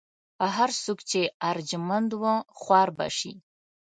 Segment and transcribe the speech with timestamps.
[0.55, 2.23] هر څوک چې ارجمند و
[2.59, 3.33] خوار به شي.